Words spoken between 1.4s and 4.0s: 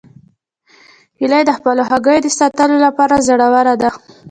د خپلو هګیو د ساتلو لپاره زړوره ده